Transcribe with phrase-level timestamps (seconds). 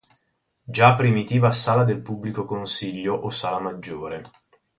[0.63, 4.23] Già primitiva Sala del Pubblico Consiglio o Sala Maggiore.